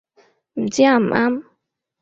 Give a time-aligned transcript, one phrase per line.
[0.55, 1.43] 唔知啱唔啱